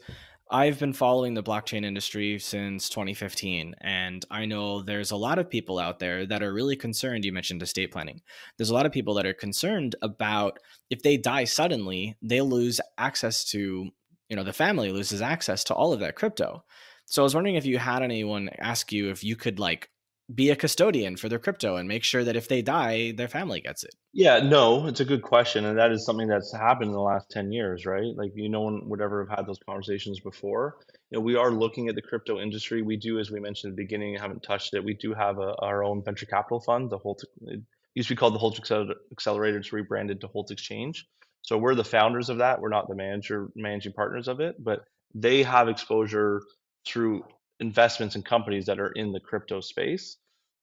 [0.49, 5.49] I've been following the blockchain industry since 2015, and I know there's a lot of
[5.49, 7.25] people out there that are really concerned.
[7.25, 8.21] You mentioned estate planning.
[8.57, 12.79] There's a lot of people that are concerned about if they die suddenly, they lose
[12.97, 13.89] access to
[14.29, 16.63] you know the family loses access to all of that crypto.
[17.05, 19.89] So i was wondering if you had anyone ask you if you could like
[20.33, 23.61] be a custodian for their crypto and make sure that if they die their family
[23.61, 23.95] gets it.
[24.11, 27.29] Yeah no it's a good question and that is something that's happened in the last
[27.31, 28.13] 10 years right?
[28.15, 30.77] Like you no one would ever have had those conversations before.
[31.11, 32.81] You know we are looking at the crypto industry.
[32.81, 34.83] We do as we mentioned at the beginning haven't touched it.
[34.83, 37.61] We do have a, our own venture capital fund the Holt it
[37.95, 38.59] used to be called the Holt
[39.11, 39.57] Accelerator.
[39.57, 41.03] It's rebranded to Holt Xchange
[41.41, 42.59] so we're the founders of that.
[42.59, 44.81] We're not the manager managing partners of it, but
[45.13, 46.41] they have exposure
[46.85, 47.23] through
[47.59, 50.17] investments in companies that are in the crypto space.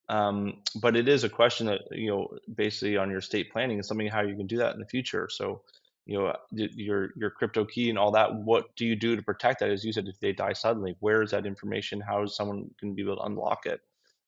[0.09, 3.89] Um, but it is a question that you know basically on your state planning is
[3.89, 5.29] something how you can do that in the future.
[5.31, 5.63] So
[6.07, 8.35] you know your your crypto key and all that.
[8.35, 9.71] What do you do to protect that?
[9.71, 12.01] As you said, if they die suddenly, where is that information?
[12.01, 13.81] How is someone going to be able to unlock it?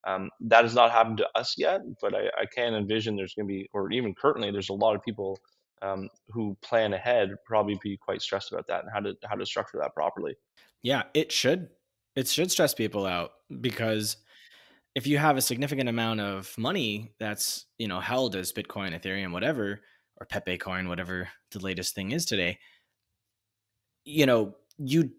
[0.06, 3.48] Um, that has not happened to us yet, but I, I can envision there's going
[3.48, 5.36] to be, or even currently, there's a lot of people
[5.82, 9.46] um, who plan ahead probably be quite stressed about that and how to how to
[9.46, 10.36] structure that properly.
[10.82, 11.68] Yeah, it should
[12.14, 14.16] it should stress people out because
[14.94, 19.32] if you have a significant amount of money that's you know held as Bitcoin, Ethereum,
[19.32, 19.80] whatever,
[20.16, 22.58] or Pepe coin, whatever the latest thing is today,
[24.04, 25.10] you know you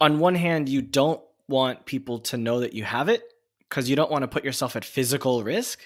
[0.00, 3.22] on one hand you don't want people to know that you have it
[3.68, 5.80] because you don't want to put yourself at physical risk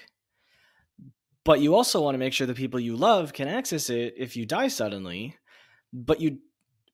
[1.44, 4.36] but you also want to make sure the people you love can access it if
[4.36, 5.36] you die suddenly.
[5.92, 6.38] But you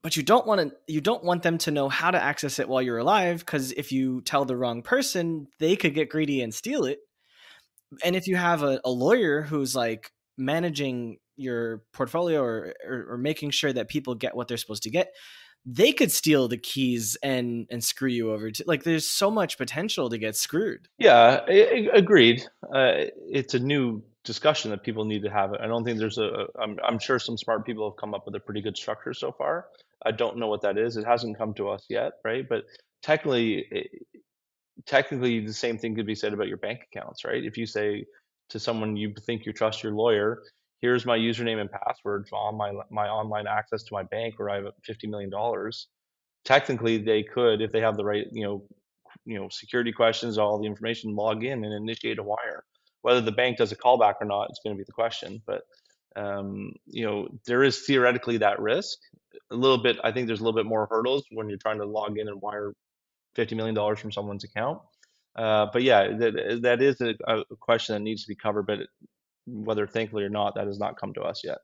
[0.03, 2.69] but you don't want to you don't want them to know how to access it
[2.69, 6.53] while you're alive because if you tell the wrong person they could get greedy and
[6.53, 6.99] steal it.
[8.05, 13.19] And if you have a, a lawyer who's like managing your portfolio or, or, or
[13.19, 15.13] making sure that people get what they're supposed to get
[15.67, 20.09] they could steal the keys and and screw you over like there's so much potential
[20.11, 20.89] to get screwed.
[20.99, 22.43] Yeah I, I agreed.
[22.75, 25.53] Uh, it's a new discussion that people need to have.
[25.55, 26.47] I don't think there's a.
[26.61, 29.33] I'm, I'm sure some smart people have come up with a pretty good structure so
[29.33, 29.67] far.
[30.05, 30.97] I don't know what that is.
[30.97, 32.47] It hasn't come to us yet, right?
[32.49, 32.65] But
[33.03, 33.67] technically,
[34.87, 37.43] technically, the same thing could be said about your bank accounts, right?
[37.43, 38.05] If you say
[38.51, 40.43] to someone you think you trust your lawyer,
[40.81, 44.57] here's my username and password on my my online access to my bank where I
[44.57, 45.89] have 50 million dollars.
[46.45, 48.65] Technically, they could, if they have the right, you know,
[49.27, 52.65] you know, security questions, all the information, log in and initiate a wire
[53.03, 55.43] whether the bank does a callback or not is going to be the question.
[55.47, 55.63] But
[56.17, 58.99] um, you know, there is theoretically that risk.
[59.51, 61.87] A little bit, I think there's a little bit more hurdles when you're trying to
[61.87, 62.73] log in and wire
[63.35, 64.81] fifty million dollars from someone's account.
[65.37, 68.67] Uh, but yeah, that, that is a, a, question that needs to be covered.
[68.67, 68.81] But
[69.47, 71.59] whether thankfully or not, that has not come to us yet.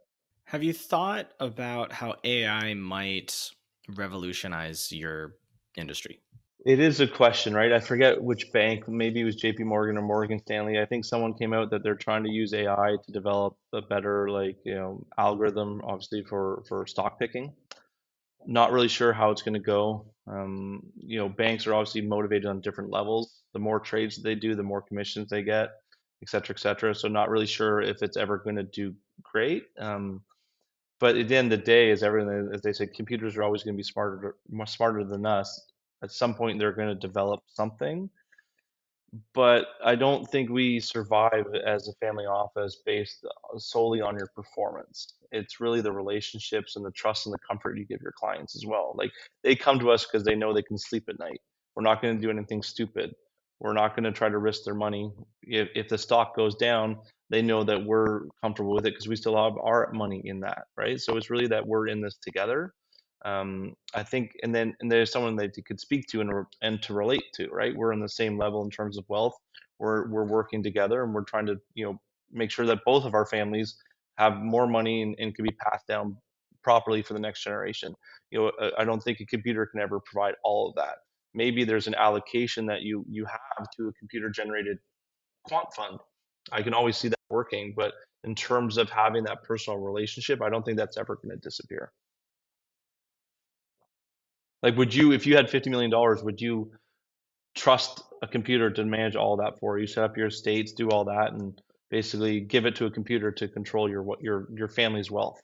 [0.45, 3.51] Have you thought about how AI might
[3.89, 5.35] revolutionize your
[5.77, 6.21] industry?
[6.67, 7.73] It is a question, right?
[7.73, 10.81] I forget which bank, maybe it was JP Morgan or Morgan Stanley.
[10.81, 14.29] I think someone came out that they're trying to use AI to develop a better
[14.29, 17.55] like, you know, algorithm obviously for for stock picking.
[18.47, 20.13] Not really sure how it's going to go.
[20.27, 23.43] Um, you know, banks are obviously motivated on different levels.
[23.53, 25.69] The more trades they do, the more commissions they get,
[26.21, 26.97] et cetera, et cetera.
[26.97, 29.67] So not really sure if it's ever going to do great.
[29.79, 30.23] Um,
[30.99, 33.63] but at the end of the day, as everything as they say, computers are always
[33.63, 34.35] going to be smarter,
[34.67, 35.61] smarter than us
[36.03, 38.09] at some point they're going to develop something
[39.33, 44.29] but i don't think we survive as a family office based uh, solely on your
[44.35, 45.15] performance.
[45.33, 48.65] It's really the relationships and the trust and the comfort you give your clients as
[48.67, 48.95] well.
[48.97, 49.11] Like
[49.43, 51.41] they come to us because they know they can sleep at night.
[51.75, 53.15] We're not going to do anything stupid.
[53.61, 55.11] We're not going to try to risk their money.
[55.43, 59.17] If, if the stock goes down they know that we're comfortable with it because we
[59.17, 61.01] still have our money in that right?
[61.01, 62.73] So it's really that we're in this together
[63.25, 66.31] um, I think, and then and there's someone that you could speak to and
[66.63, 67.75] and to relate to, right?
[67.75, 69.35] We're on the same level in terms of wealth.
[69.79, 72.01] We're we're working together, and we're trying to you know
[72.33, 73.77] make sure that both of our families
[74.19, 76.17] have more money and, and can be passed down
[76.63, 77.95] properly for the next generation.
[78.31, 80.97] You know, I don't think a computer can ever provide all of that.
[81.35, 84.79] Maybe there's an allocation that you you have to a computer generated
[85.45, 85.99] quant fund.
[86.53, 87.93] I can always see that working, but
[88.25, 91.93] in terms of having that personal relationship, I don't think that's ever going to disappear.
[94.67, 96.73] Like, would you, if you had fifty million dollars, would you
[97.55, 101.05] trust a computer to manage all that for you, set up your estates, do all
[101.05, 101.61] that, and
[101.91, 105.41] basically give it to a computer to control your what your your family's wealth?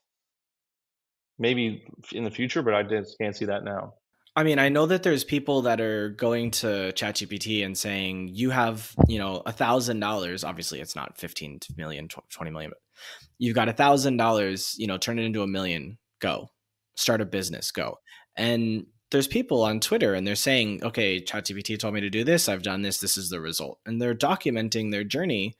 [1.39, 3.95] maybe in the future, but I just can't see that now.
[4.35, 8.49] I mean, I know that there's people that are going to ChatGPT and saying you
[8.49, 10.43] have, you know, a thousand dollars.
[10.43, 12.79] Obviously, it's not 15 million, 20 million, but
[13.39, 16.49] you've got a thousand dollars, you know, turn it into a million, go
[16.97, 17.99] start a business, go.
[18.37, 22.49] And there's people on Twitter and they're saying, okay, ChatGPT told me to do this.
[22.49, 22.99] I've done this.
[22.99, 23.79] This is the result.
[23.85, 25.55] And they're documenting their journey.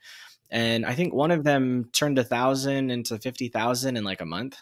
[0.49, 4.57] And I think one of them turned a thousand into 50,000 in like a month.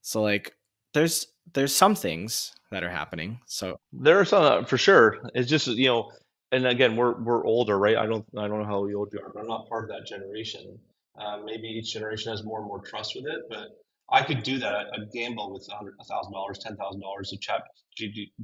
[0.00, 0.56] So like
[0.94, 3.40] there's, there's some things that are happening.
[3.46, 5.18] So there are some uh, for sure.
[5.34, 6.10] It's just, you know,
[6.52, 7.96] and again, we're, we're older, right?
[7.96, 10.06] I don't, I don't know how old you are, but I'm not part of that
[10.06, 10.78] generation.
[11.18, 13.81] Uh, maybe each generation has more and more trust with it, but
[14.12, 14.86] I could do that.
[14.92, 17.30] I'd gamble with a thousand dollars, ten thousand dollars.
[17.30, 17.62] The chat,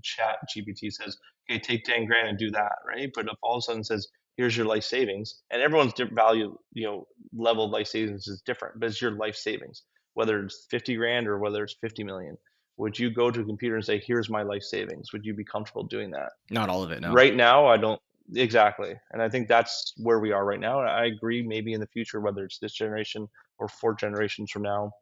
[0.02, 1.16] chat GPT says,
[1.50, 3.10] "Okay, take ten grand and do that," right?
[3.14, 6.86] But if all of a sudden says, "Here's your life savings," and everyone's value, you
[6.86, 7.06] know,
[7.36, 9.82] level of life savings is different, but it's your life savings,
[10.14, 12.38] whether it's fifty grand or whether it's fifty million.
[12.78, 15.12] Would you go to a computer and say, "Here's my life savings"?
[15.12, 16.30] Would you be comfortable doing that?
[16.50, 17.00] Not all of it.
[17.02, 17.12] No.
[17.12, 18.00] Right now, I don't.
[18.34, 20.80] Exactly, and I think that's where we are right now.
[20.80, 21.42] I agree.
[21.42, 23.26] Maybe in the future, whether it's this generation
[23.58, 24.92] or four generations from now,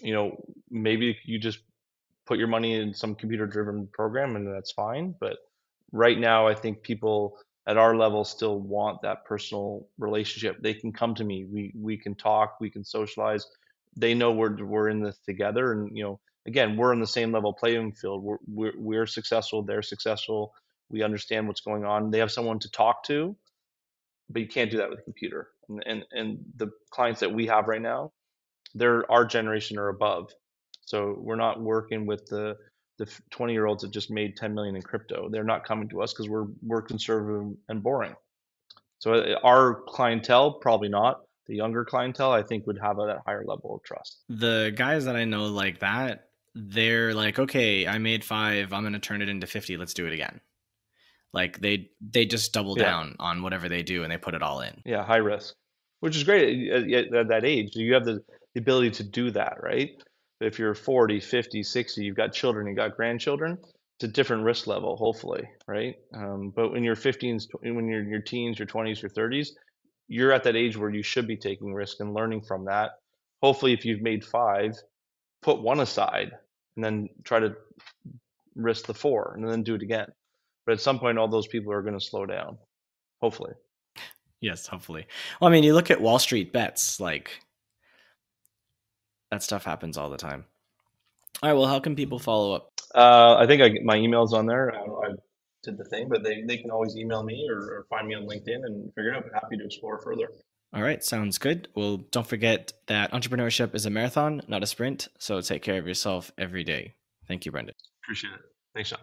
[0.00, 1.60] you know, maybe you just
[2.26, 5.14] put your money in some computer driven program and that's fine.
[5.18, 5.38] But
[5.92, 10.60] right now, I think people at our level still want that personal relationship.
[10.60, 11.44] They can come to me.
[11.44, 12.56] We we can talk.
[12.60, 13.46] We can socialize.
[13.96, 17.30] They know we're we're in this together, and you know, again, we're in the same
[17.30, 18.22] level playing field.
[18.22, 19.62] We're we're, we're successful.
[19.62, 20.54] They're successful.
[20.88, 22.10] We understand what's going on.
[22.10, 23.36] They have someone to talk to,
[24.30, 25.48] but you can't do that with a computer.
[25.68, 28.12] And and, and the clients that we have right now,
[28.78, 30.32] they're our generation or above.
[30.80, 32.56] So we're not working with the
[32.98, 35.28] the 20 year olds that just made 10 million in crypto.
[35.30, 38.14] They're not coming to us because we're we're conservative and boring.
[38.98, 41.22] So uh, our clientele probably not.
[41.46, 44.18] The younger clientele, I think, would have a, that higher level of trust.
[44.28, 48.72] The guys that I know like that, they're like, okay, I made five.
[48.72, 49.78] I'm going to turn it into 50.
[49.78, 50.40] Let's do it again.
[51.32, 52.84] Like they they just double yeah.
[52.84, 54.82] down on whatever they do and they put it all in.
[54.84, 55.54] Yeah, high risk,
[56.00, 57.76] which is great at, at that age.
[57.76, 58.22] You have the
[58.54, 59.90] the ability to do that, right?
[60.40, 63.58] But if you're 40, 50, 60, you've got children, you've got grandchildren,
[63.98, 65.96] it's a different risk level, hopefully, right?
[66.14, 69.48] Um, but when you're 15s, when you're in your teens, your 20s, your 30s,
[70.06, 72.92] you're at that age where you should be taking risk and learning from that.
[73.42, 74.76] Hopefully, if you've made five,
[75.42, 76.30] put one aside
[76.76, 77.56] and then try to
[78.54, 80.06] risk the four and then do it again.
[80.64, 82.56] But at some point, all those people are going to slow down,
[83.20, 83.52] hopefully.
[84.40, 85.06] Yes, hopefully.
[85.40, 87.40] Well, I mean, you look at Wall Street bets, like
[89.30, 90.44] that stuff happens all the time.
[91.42, 91.56] All right.
[91.56, 92.72] Well, how can people follow up?
[92.94, 94.74] Uh, I think I, my email's on there.
[94.74, 95.10] I, I,
[95.64, 98.22] did the thing, but they, they can always email me or, or find me on
[98.22, 99.24] LinkedIn and figure it out.
[99.34, 100.30] happy to explore further.
[100.72, 101.68] All right, sounds good.
[101.74, 105.08] Well, don't forget that entrepreneurship is a marathon, not a sprint.
[105.18, 106.94] So take care of yourself every day.
[107.26, 107.74] Thank you, Brendan.
[108.04, 108.40] Appreciate it.
[108.74, 109.00] Thanks, Sean.